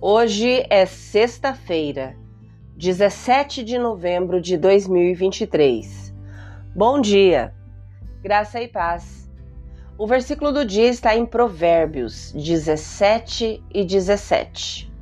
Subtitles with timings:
[0.00, 2.16] Hoje é sexta-feira,
[2.76, 6.14] 17 de novembro de 2023.
[6.74, 7.52] Bom dia,
[8.22, 9.28] graça e paz.
[9.98, 14.92] O versículo do dia está em Provérbios 17 e 17.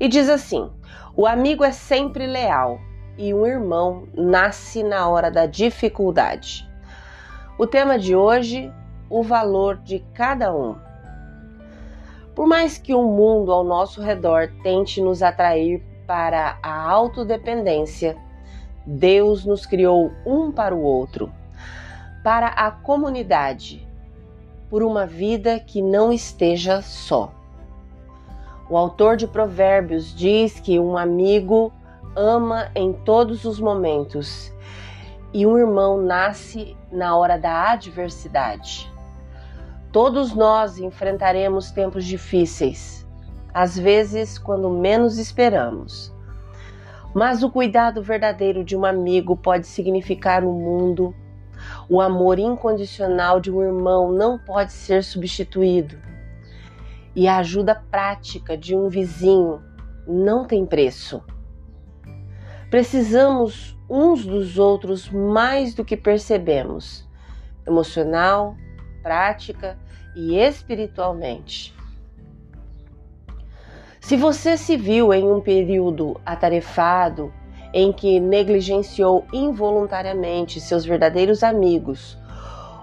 [0.00, 0.70] E diz assim:
[1.14, 2.80] O amigo é sempre leal
[3.18, 6.66] e um irmão nasce na hora da dificuldade.
[7.58, 8.72] O tema de hoje:
[9.08, 10.76] o valor de cada um.
[12.34, 18.16] Por mais que o mundo ao nosso redor tente nos atrair para a autodependência,
[18.84, 21.32] Deus nos criou um para o outro,
[22.22, 23.86] para a comunidade,
[24.68, 27.32] por uma vida que não esteja só.
[28.68, 31.72] O autor de Provérbios diz que um amigo
[32.16, 34.52] ama em todos os momentos
[35.32, 38.93] e um irmão nasce na hora da adversidade.
[39.94, 43.06] Todos nós enfrentaremos tempos difíceis,
[43.54, 46.12] às vezes quando menos esperamos.
[47.14, 51.14] Mas o cuidado verdadeiro de um amigo pode significar o um mundo.
[51.88, 55.96] O amor incondicional de um irmão não pode ser substituído.
[57.14, 59.62] E a ajuda prática de um vizinho
[60.08, 61.22] não tem preço.
[62.68, 67.08] Precisamos uns dos outros mais do que percebemos,
[67.64, 68.56] emocional,
[69.04, 69.78] prática
[70.14, 71.74] e espiritualmente.
[74.00, 77.32] Se você se viu em um período atarefado
[77.72, 82.18] em que negligenciou involuntariamente seus verdadeiros amigos,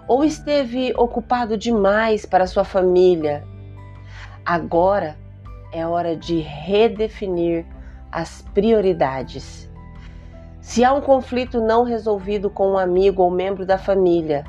[0.07, 3.43] ou esteve ocupado demais para sua família,
[4.45, 5.15] agora
[5.71, 7.65] é hora de redefinir
[8.11, 9.69] as prioridades.
[10.59, 14.43] Se há um conflito não resolvido com um amigo ou membro da família,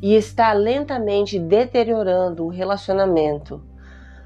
[0.00, 3.62] e está lentamente deteriorando o relacionamento.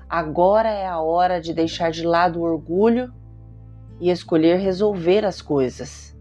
[0.08, 3.12] Agora é a hora de deixar de lado o orgulho
[3.98, 6.16] e escolher resolver as coisas.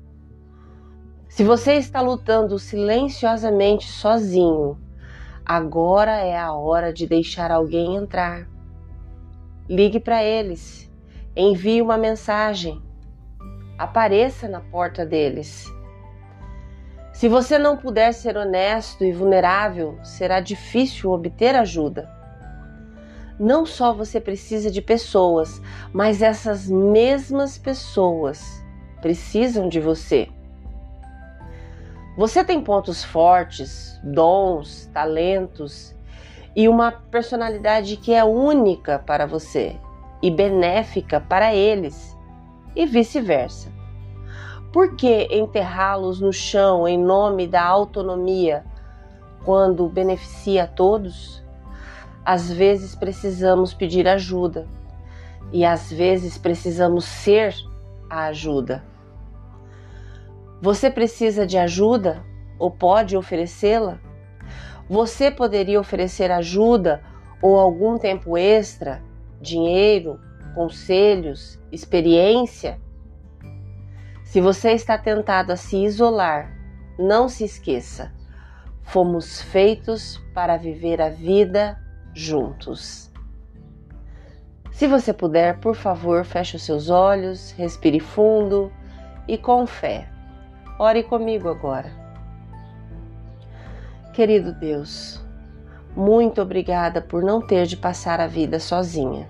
[1.28, 4.78] Se você está lutando silenciosamente sozinho,
[5.46, 8.48] agora é a hora de deixar alguém entrar.
[9.68, 10.90] Ligue para eles,
[11.36, 12.82] envie uma mensagem,
[13.78, 15.66] apareça na porta deles
[17.14, 22.10] se você não puder ser honesto e vulnerável, será difícil obter ajuda.
[23.40, 25.62] Não só você precisa de pessoas,
[25.92, 28.64] mas essas mesmas pessoas
[29.02, 30.30] precisam de você.
[32.18, 35.96] Você tem pontos fortes, dons, talentos
[36.56, 39.76] e uma personalidade que é única para você
[40.22, 42.16] e benéfica para eles,
[42.76, 43.81] e vice-versa.
[44.72, 48.64] Por que enterrá-los no chão em nome da autonomia
[49.44, 51.44] quando beneficia a todos?
[52.24, 54.68] Às vezes precisamos pedir ajuda
[55.52, 57.54] e às vezes precisamos ser
[58.10, 58.82] a ajuda.
[60.62, 62.24] Você precisa de ajuda
[62.58, 64.00] ou pode oferecê-la?
[64.90, 67.04] Você poderia oferecer ajuda
[67.42, 69.04] ou algum tempo extra,
[69.42, 70.18] dinheiro,
[70.54, 72.80] conselhos, experiência?
[74.32, 76.56] Se você está tentado a se isolar,
[76.98, 78.14] não se esqueça:
[78.82, 81.78] fomos feitos para viver a vida
[82.14, 83.12] juntos.
[84.72, 88.72] Se você puder, por favor, feche os seus olhos, respire fundo
[89.28, 90.08] e com fé.
[90.80, 91.92] Ore comigo agora.
[94.14, 95.22] Querido Deus,
[95.94, 99.28] muito obrigada por não ter de passar a vida sozinha.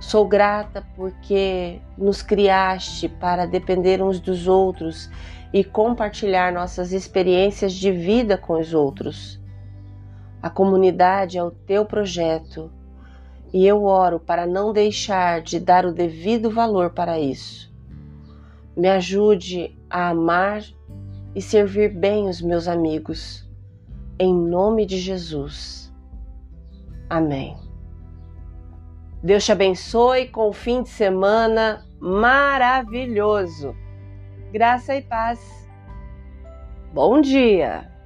[0.00, 5.10] Sou grata porque nos criaste para depender uns dos outros
[5.52, 9.40] e compartilhar nossas experiências de vida com os outros.
[10.40, 12.70] A comunidade é o teu projeto
[13.52, 17.72] e eu oro para não deixar de dar o devido valor para isso.
[18.76, 20.62] Me ajude a amar
[21.34, 23.48] e servir bem os meus amigos.
[24.18, 25.92] Em nome de Jesus.
[27.10, 27.67] Amém.
[29.22, 33.74] Deus te abençoe com um fim de semana maravilhoso.
[34.52, 35.68] Graça e paz.
[36.92, 37.97] Bom dia!